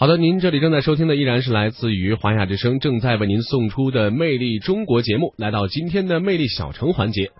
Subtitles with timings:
[0.00, 5.34] 好的，您这里正在收听的依然是来自于华夏之声正在为您送出的《魅力中国》节目。
[5.36, 7.32] 来到今天的魅力小城环节，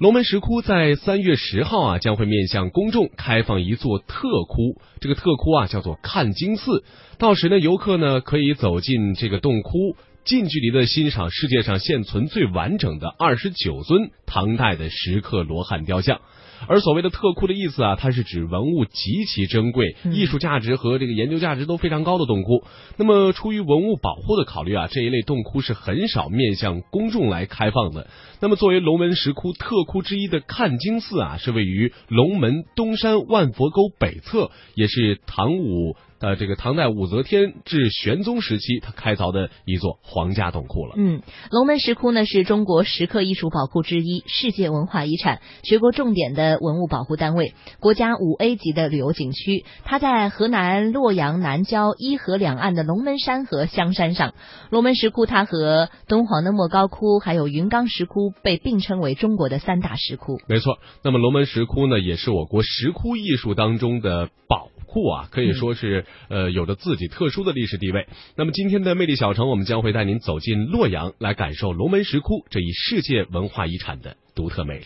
[0.00, 6.82] 龙门石窟在三月十号啊将会面向公众开放一座特窟，这个特窟啊叫做看经寺。
[7.18, 9.94] 到时呢，游客呢可以走进这个洞窟，
[10.24, 16.20] 近距离的欣赏世界上现存最完整的二十九尊唐代的石刻罗汉雕像。
[16.68, 22.64] 而所谓的特窟的意思啊，它是指文物极其珍贵、艺术价值和这个研究价值都非常高的洞窟。
[22.96, 28.08] 那么，出于文物保护的考虑啊，这一类洞窟是很少面向公众来开放的。
[28.40, 35.96] 那么，作为龙门石窟特窟之一的看经寺啊，是位于龙门东山万佛沟北侧，也是唐武。
[36.22, 40.94] 呃，这个唐代武则天至玄宗时期，他开凿的一座皇家洞窟了。
[40.96, 49.64] 嗯，龙门石窟呢是中国石刻艺术宝库之一，世界文化遗产，全国重点的文物保护单位，国家五 A 级的旅游景区。
[49.82, 54.34] 它在河南洛阳南郊伊河两岸的龙门山和香山上。
[54.70, 60.38] 龙门石窟它和敦煌的莫高窟还有云冈石窟被并称为中国的三大石窟。
[60.46, 64.68] 没错，那么龙门石窟呢，也是我国石窟艺术当中的宝。
[64.92, 68.06] 库啊，可以说是呃有着自己特殊的历史地位。
[68.36, 74.84] 那么今天的魅力小城，我们将会带您走进洛阳，来感受龙门石窟这一世界文化遗产的独特魅力。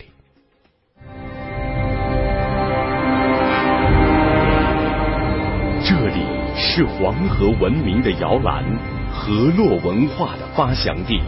[5.88, 6.20] 这里
[6.56, 8.64] 是黄河文明的摇篮，
[9.12, 11.20] 河洛文化的发祥地，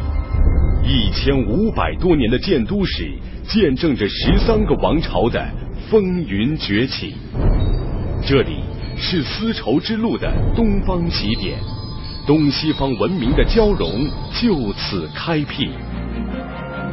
[0.84, 3.10] 一千五百多年的建都史，
[3.44, 5.44] 见证着十三个王朝的
[5.90, 7.14] 风云崛起。
[8.26, 8.56] 这里
[9.00, 11.58] 是丝绸之路的东方起点，
[12.26, 13.88] 东西方文明的交融
[14.32, 15.70] 就此开辟。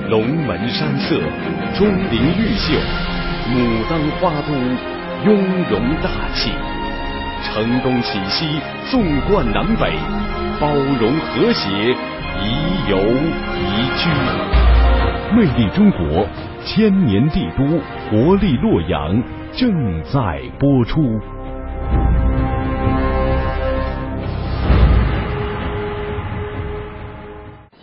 [0.08, 1.20] 龙门山色，
[1.76, 2.78] 钟灵毓秀，
[3.50, 4.54] 牡丹花都，
[5.26, 5.36] 雍
[5.70, 6.52] 容大气。
[7.44, 8.46] 城东起西，
[8.90, 9.92] 纵贯南北，
[10.60, 11.70] 包容和谐，
[12.42, 14.10] 宜游宜居。
[15.36, 16.28] 魅力中国，
[16.64, 17.80] 千年帝都，
[18.10, 19.22] 活力洛阳。
[19.58, 21.02] 正在播出。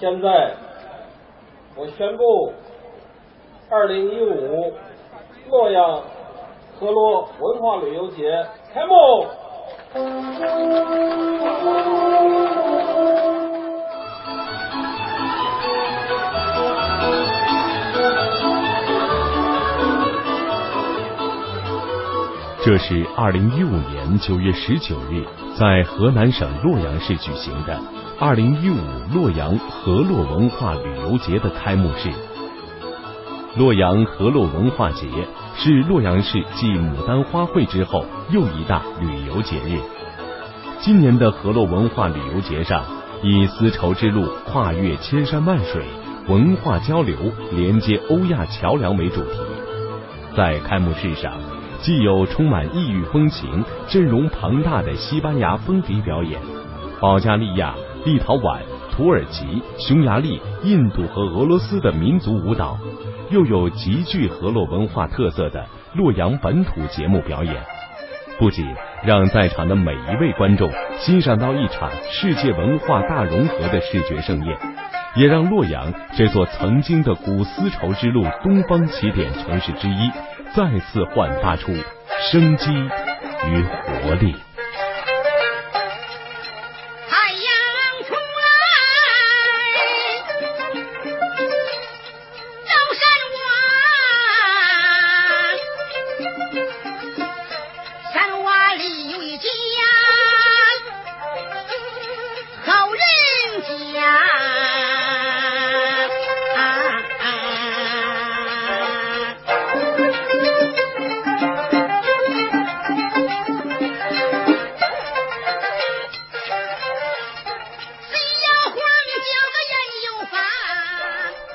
[0.03, 0.53] 现在，
[1.77, 2.53] 我宣布，
[3.71, 4.75] 二零一五
[5.49, 6.03] 洛阳
[6.77, 8.25] 河洛文化旅游节
[8.75, 9.29] 开幕。
[22.65, 25.25] 这是二零一五年九月十九日
[25.57, 27.79] 在河南省洛阳市举行的
[28.25, 28.77] 二零一五
[29.13, 32.09] 洛阳河洛文化旅游节的开幕式。
[33.57, 35.09] 洛阳河洛文化节
[35.57, 39.81] 是洛阳市继牡丹花卉之后又一大旅游节日。
[40.79, 42.85] 今年的河洛文化旅游节上，
[43.25, 45.85] 以丝绸之路跨越千山万水，
[46.29, 47.17] 文化交流
[47.51, 49.41] 连接欧亚桥梁为主题。
[50.37, 51.33] 在开幕式上。
[51.81, 56.41] 既有充满异域风情、阵容庞大的西班牙风笛表演，
[57.01, 57.75] 保加利亚、
[58.05, 62.79] 立陶宛、土耳其、匈牙利、印度和俄罗斯的民族舞蹈，
[63.31, 67.55] 又有极具河洛文化特色的洛阳本土节目表演，
[68.39, 68.67] 不仅
[69.05, 74.59] 让在场的每一位观众欣赏到一场世界文化大融合的视觉盛宴，
[75.17, 80.11] 也让洛阳这座曾经的古丝绸之路东方起点城市之一。
[80.55, 81.73] 再次焕发出
[82.31, 83.65] 生机与
[84.05, 84.35] 活力。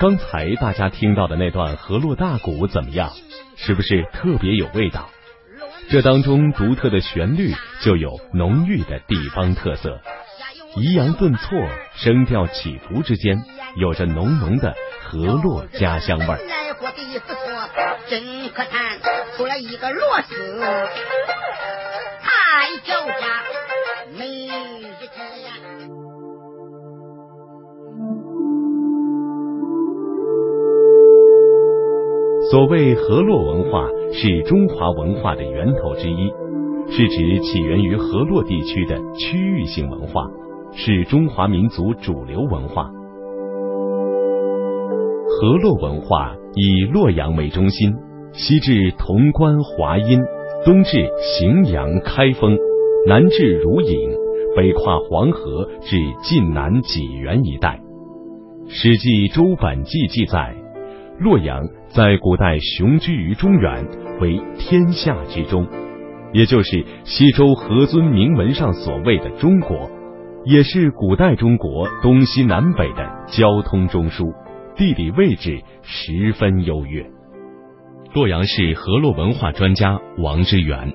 [0.07, 3.11] 刚才大家听到的那段河洛大鼓怎么样？
[3.57, 5.09] 是不是特别有味道？
[5.89, 9.99] 这当中独特的旋律就有浓郁的地方特色，
[10.77, 11.59] 抑扬顿挫、
[11.97, 13.43] 声调起伏之间，
[13.75, 14.73] 有着浓浓的
[15.03, 16.39] 河洛家乡味儿。
[32.49, 36.31] 所谓河洛文化是中华文化的源头之一，
[36.89, 40.25] 是指起源于河洛地区的区域性文化，
[40.71, 42.85] 是中华民族主流文化。
[45.27, 47.93] 河洛文化以洛阳为中心，
[48.31, 50.17] 西至潼关、华阴，
[50.63, 51.05] 东至
[51.41, 52.57] 荥阳、开封，
[53.07, 54.09] 南至汝尹，
[54.55, 57.81] 北跨黄河至晋南济源一带。
[58.69, 60.55] 《史记·周本纪》记载，
[61.19, 61.67] 洛阳
[61.97, 63.83] 在古代雄居于中原，
[64.19, 65.67] 为天下之中，
[66.31, 69.89] 也就是西周何尊铭文上所谓的中国，
[70.45, 74.31] 也是古代中国东西南北的交通中枢。
[74.75, 77.09] 地理位置十分优越。
[78.13, 80.93] 洛阳市河洛文化专家王之源，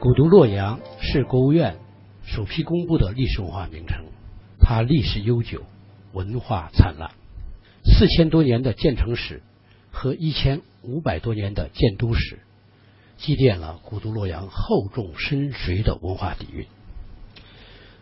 [0.00, 1.76] 古都洛阳是国务院
[2.22, 4.06] 首批公布的历史文化名称，
[4.58, 5.60] 它历史悠久，
[6.14, 7.10] 文化灿烂，
[7.84, 9.42] 四千多年的建城史
[9.94, 12.40] 和一千五百多年的建都史，
[13.16, 16.66] 积淀了古都洛阳厚重深邃的文化底蕴。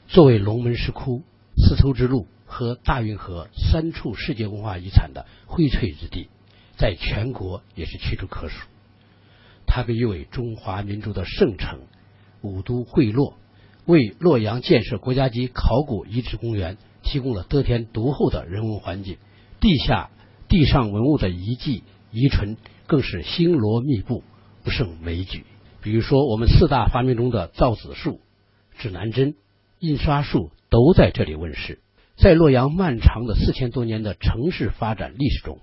[0.09, 1.23] 作为龙门石窟、
[1.57, 2.27] 丝绸之路。
[2.55, 6.29] 和大运河三处世界文化遗产的荟萃之地，
[6.77, 8.67] 在全国也是屈指可数。
[9.67, 11.79] 它被誉为中华民族的圣城，
[12.43, 13.39] 五都会洛，
[13.87, 19.17] 为洛阳建设国家级考古遗址公园提供了得天独厚的人文环境。
[19.59, 20.11] 地下、
[20.53, 24.23] 地上文物的遗迹遗存更是星罗密布，
[24.63, 25.47] 不胜枚举。
[25.81, 28.21] 比如说，我们四大发明中的造纸术、
[28.77, 29.35] 指南针、
[29.79, 31.81] 印刷术都在这里问世。
[32.17, 35.59] 在洛阳漫长的四千多年的城市发展历史中，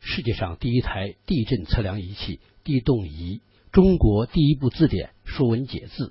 [0.00, 3.40] 世界上第一台地震测量仪器地动仪，
[3.72, 6.08] 中国第一部字典《说文解字》，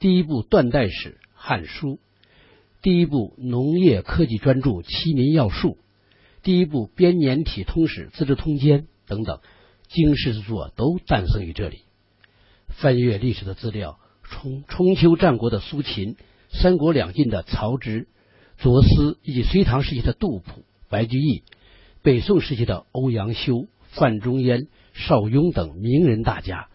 [0.00, 1.90] 第一部断代史《汉书》，
[2.82, 5.68] 第一部农业科技专著《齐民要术》，
[6.42, 9.40] 第一部编年体通史《资治通鉴》等等，
[9.88, 11.82] 经世之作都诞生于这里。
[12.68, 16.16] 翻阅历史的资料，从春秋战国的苏秦，
[16.50, 18.08] 三国两晋的曹植。
[18.58, 21.42] 左思以及隋唐时期的杜甫、白居易，
[22.02, 26.68] 北宋时期的欧阳修、范仲淹、邵雍等名人大家，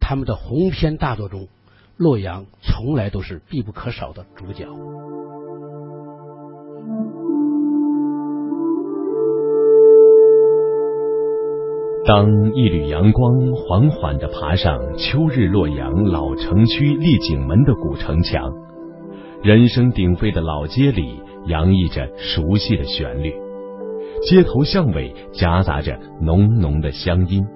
[0.00, 1.48] 他们的鸿篇大作中，
[1.96, 4.66] 洛阳从来都是必不可少的主角。
[12.08, 18.50] 当一缕阳光缓缓地爬上秋日洛阳老城区丽景门的古城墙，
[19.42, 21.20] 人声鼎沸的老街里。
[21.48, 23.32] 洋溢着熟悉的旋律，
[24.22, 27.46] 街头巷尾夹杂着浓浓的乡音。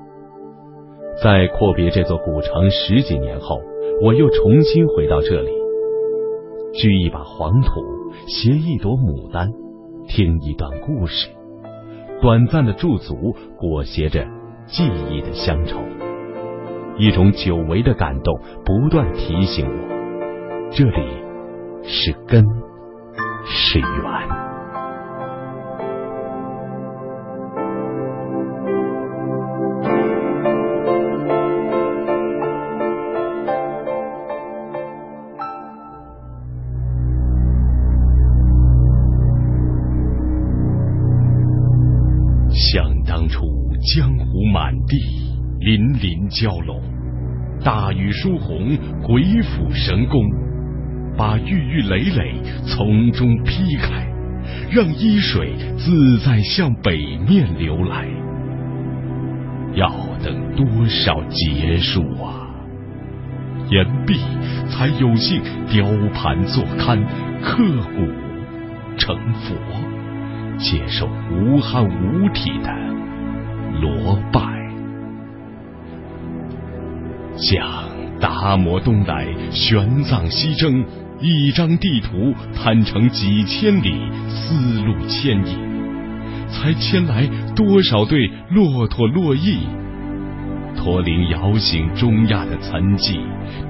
[1.22, 3.58] 在阔别这座古城十几年后，
[4.02, 5.50] 我又重新回到这里，
[6.72, 7.82] 掬一把黄土，
[8.26, 9.50] 携一朵牡丹，
[10.08, 11.28] 听一段故事。
[12.22, 14.26] 短暂的驻足，裹挟着
[14.72, 15.76] 记忆的乡愁，
[16.96, 21.22] 一种久违的感动不断提醒我，这里
[21.84, 22.42] 是根。
[23.44, 24.51] 是缘。
[45.64, 46.82] 林林蛟龙，
[47.64, 50.20] 大雨疏洪，鬼斧神工。
[51.16, 52.34] 把郁郁累累
[52.66, 54.04] 从中劈开，
[54.72, 58.08] 让伊水自在向北面流来。
[59.74, 59.88] 要
[60.24, 62.48] 等多少劫数啊！
[63.70, 64.18] 岩壁
[64.68, 66.98] 才有幸雕盘作龛，
[67.40, 67.62] 刻
[67.94, 68.08] 骨
[68.96, 69.54] 成佛，
[70.58, 72.74] 接受无憾无体的
[73.80, 74.61] 膜拜。
[77.36, 77.66] 像
[78.20, 80.84] 达摩东来，玄奘西征。
[81.24, 83.94] 一张地图摊成几千里，
[84.28, 85.56] 丝路牵引，
[86.48, 89.58] 才牵来多少对骆驼落翼？
[90.76, 93.20] 驼铃摇醒中亚的残迹，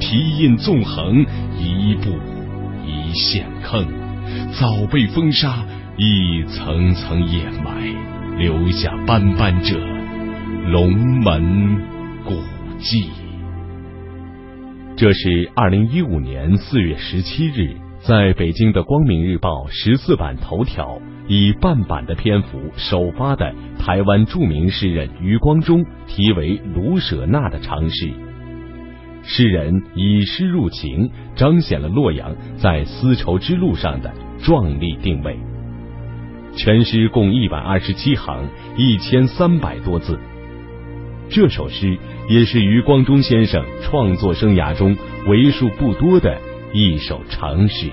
[0.01, 1.27] 蹄印纵横，
[1.59, 2.19] 一步
[2.87, 3.87] 一线坑，
[4.59, 5.63] 早被风沙
[5.99, 9.77] 一层层掩埋，留下斑斑这
[10.71, 10.91] 龙
[11.23, 11.83] 门
[12.25, 12.33] 古
[12.79, 13.11] 迹。
[15.03, 17.75] 这是二零一五年四月十七日，
[18.07, 28.13] 在北京的《光明日报》十四版头条，以半版的篇幅首发的台湾著名诗人余光中题为《卢舍那》的长诗。
[29.25, 35.37] 诗人以诗入情，彰显了洛阳在丝绸之路上的壮丽定位。
[36.55, 40.17] 全诗共一百二十七行，一千三百多字。
[41.33, 41.99] 这首诗
[42.29, 44.95] 也是余光中先生创作生涯中
[45.27, 46.39] 为数不多的
[46.75, 47.87] 一首长诗。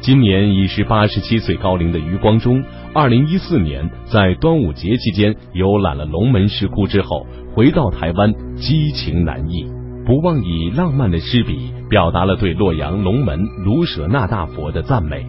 [0.00, 2.62] 今年已是八十七岁高龄的余光中，
[2.94, 9.66] 二零一四年在端午节期间游览了龙门石窟之后，回到台湾，激情难抑，
[10.06, 15.26] 不忘以浪漫的诗笔表达了对洛阳龙门卢舍那大佛的赞美。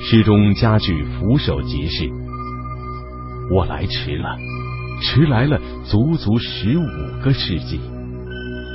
[0.00, 2.08] 诗中佳句俯首即是
[3.52, 4.36] ：“我来迟了，
[5.02, 7.80] 迟来了足足十五个世纪。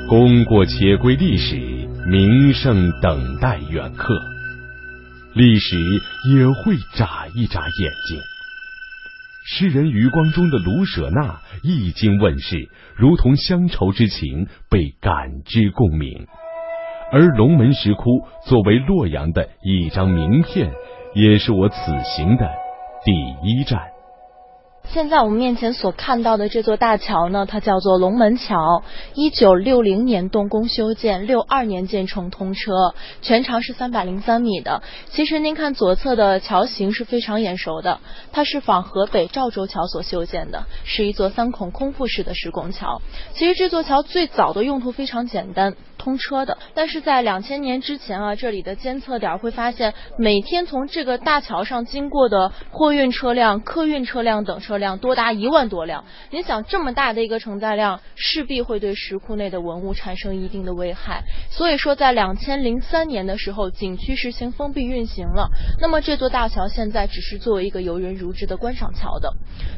[0.07, 1.55] 功过且归历史，
[2.07, 4.13] 名胜等待远客。”
[5.35, 5.77] 历史
[6.33, 8.19] 也会眨一眨眼睛。
[9.45, 16.27] 诗人余光中的卢舍那一经问世，如同乡愁之情被感知共鸣，
[17.11, 20.71] 而龙门石窟作为洛阳的一张名片，
[21.13, 22.49] 也是我此行的
[23.05, 23.11] 第
[23.43, 23.79] 一站。
[24.91, 28.83] 现在我们面前所看到的这座大桥呢，它叫做龙门桥。
[29.13, 34.81] 一九六零年动工修建，六二年建成通车，全长是三百零三米的。
[35.11, 37.99] 其实您看左侧的桥形是非常眼熟的，
[38.31, 43.03] 它是仿河北赵州桥所修建的，是一座三孔空腹式的石拱桥。
[43.33, 45.75] 其实这座桥最早的用途非常简单。
[45.99, 56.05] 通车的，但是在两千年之前啊，这里的监测点会发现，每天从这个大桥上经过的货运车辆、客运车辆等车辆多达一万多辆。
[56.31, 61.23] 你想，这么大的一个承载量，势必会对石窟内的文物产生一定的危害。
[61.51, 65.49] 所以说，在两千零三年的时候，景区实行封闭运行了。
[65.81, 69.33] 那么这座大桥现在只是作为一个游人如织的观赏桥的。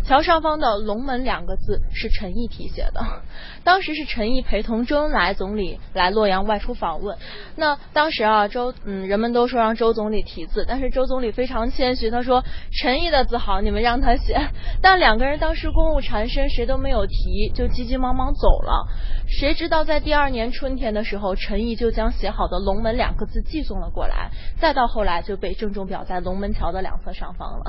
[0.05, 3.01] 桥上方的“龙门”两个字是陈毅题写的，
[3.63, 6.10] 当时是陈毅陪同周恩来总理来。
[6.11, 7.17] 洛阳外出访问，
[7.55, 14.39] 那当时啊，周嗯，人们都说让周总理题字，但是周总理非常谦虚，他说陈毅的字好，你们让他写。
[14.81, 18.87] 但两个人当时公务缠身，谁都没有提，就急急忙忙走了。
[19.27, 27.65] 谁知道在第二年春天的时候，陈毅就将写好的“龙门”两个字寄送了过来，再到后来就被郑重裱在龙门桥的两侧上方了。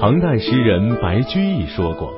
[0.00, 2.12] 唐代诗人白居易说过：“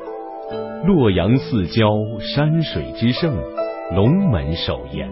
[0.86, 3.36] 洛阳四郊山水之胜，
[3.94, 5.08] 龙门首焉。”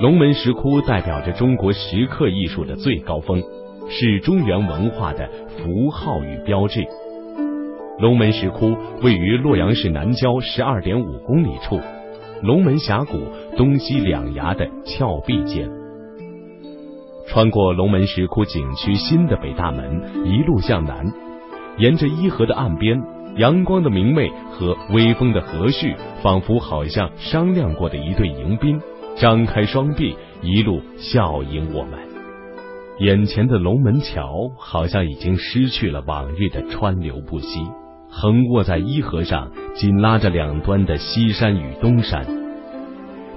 [0.00, 3.42] 龙门石窟代表着中国石刻艺术的最高峰，
[3.90, 6.86] 是中原文化的符号与标志。
[7.98, 11.80] 龙门石窟位于洛阳市南郊十二点五公里处，
[12.42, 13.18] 龙门峡谷
[13.56, 15.68] 东西两崖的峭壁间。
[17.26, 21.04] 穿过龙门石窟景区新的北大门，一路向南。
[21.78, 23.02] 沿着伊河的岸边，
[23.36, 28.80] 阳光的明媚和微风的和煦，仿佛好像商量过的一对迎宾，
[29.16, 31.98] 张开双臂，一路笑迎我们。
[33.00, 37.66] 眼前的龙门桥好像已经失去了往日的川流不息，
[38.08, 42.24] 横卧在伊河上，紧拉着两端的西山与东山。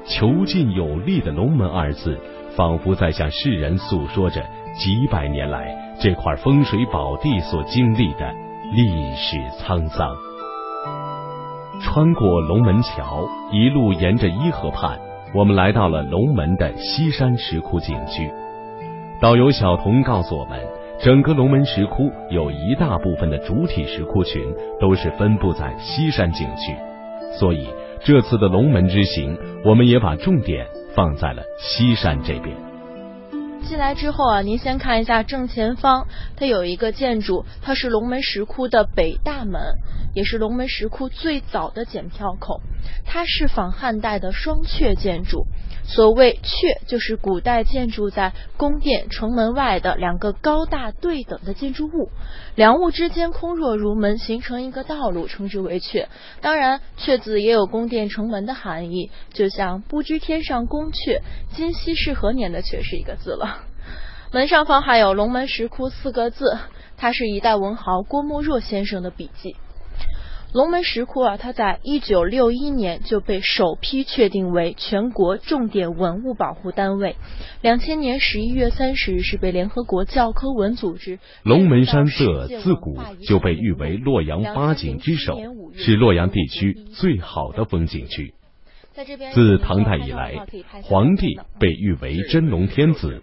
[0.05, 2.19] 遒劲有力的“龙门”二字，
[2.57, 4.43] 仿佛在向世人诉说着
[4.75, 5.73] 几百年来。
[5.99, 8.31] 这块风水宝地所经历的
[8.71, 10.15] 历史沧桑。
[11.81, 14.99] 穿过龙门桥，一路沿着伊河畔，
[15.33, 18.31] 我们来到了龙门的西山石窟景区。
[19.19, 20.59] 导游小童告诉我们，
[20.99, 24.39] 整个龙门石窟有一大部分的主体石窟群
[24.79, 26.75] 都是分布在西山景区，
[27.39, 27.67] 所以
[28.03, 32.55] 这次的龙门之行，我们也把重点放在了西山这边。
[33.63, 39.75] 进来之后啊，您先看一下正前方，它有一个建筑，它是龙门石窟的北大门，
[40.13, 42.61] 也是龙门石窟最早的检票口。
[43.05, 45.47] 它是仿汉代的双阙建筑。
[45.87, 52.11] 所谓阙，就是古代建筑在宫殿城门外的两个高大对等的建筑物，
[52.55, 56.07] 两物之间空若如门，形成一个道路，称之为阙。
[56.41, 61.21] 当然，阙字也有宫殿城门的含义，就像不知天上宫阙，
[61.53, 63.63] 今夕是何年的阙是一个字了。
[64.33, 66.57] 门上方还有龙门石窟四个字，
[66.97, 69.55] 它是一代文豪郭沫若先生的笔记。
[70.53, 77.17] 龙门石窟啊，它在一九六一年就被首批确定为全国重点文物保护单位。
[77.61, 81.19] 两千年十一月三十日是被联合国教科文组织。
[81.43, 85.37] 龙门山色自古就被誉为洛阳八景之首，
[85.75, 88.33] 是洛阳地区最好的风景区。
[89.33, 90.47] 自唐代以来，
[90.83, 93.21] 皇帝被誉为真龙天子，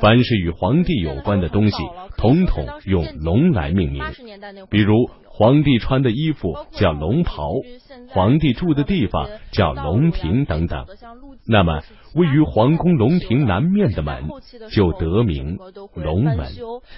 [0.00, 1.76] 凡是与皇帝有关的东西，
[2.16, 4.02] 统统用龙来命名，
[4.70, 4.94] 比如。
[5.38, 7.52] 皇帝穿的衣服叫龙袍，
[8.08, 10.86] 皇帝住的地方叫龙庭等等。
[11.46, 11.82] 那么，
[12.16, 14.24] 位于皇宫龙庭南面的门
[14.72, 15.58] 就得名
[15.94, 16.48] 龙门。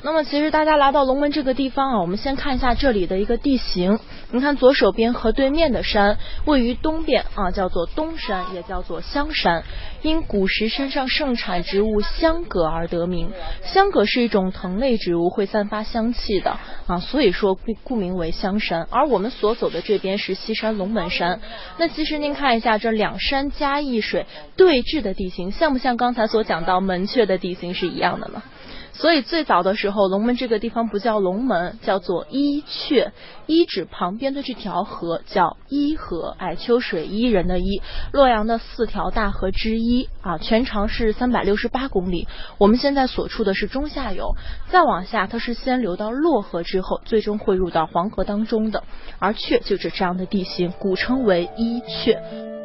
[0.03, 3.99] 那么，其实大家来到龙门这个地方啊，我们先看一下这里的一个地形。
[4.31, 9.65] 你看左手边河对面的山，位于东边啊，叫做东山，也叫做香山。
[10.03, 13.33] 因古时山上盛产植物香葛而得名。
[13.65, 16.57] 香葛是一种藤类植物，会散发香气的
[16.87, 18.87] 啊，所以说故故名为香山。
[18.91, 21.41] 而我们所走的这边是西山龙门山。
[21.79, 28.43] 那其实您看一下这两山夹一水对峙的的地形，像不像刚才所讲到门阙的地形是一样的呢？
[28.93, 33.13] 所以最早的时候，龙门这个地方不叫龙门，叫做伊阙。
[33.47, 37.81] 伊指旁边的这条河叫伊河，哎，秋水伊人的伊，
[38.13, 42.27] 洛阳的四条大河之一啊，全长是三百六十八公里。
[42.59, 44.35] 我们现在所处的是中下游，
[44.69, 48.83] 再往下它是先流到洛河之后，最终汇入到黄河当中的。
[49.21, 52.58] 而阙就是这样的地形，古称为伊阙。